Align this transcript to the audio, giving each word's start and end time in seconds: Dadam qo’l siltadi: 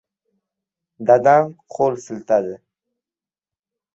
Dadam 1.09 1.45
qo’l 1.75 1.93
siltadi: 2.05 2.55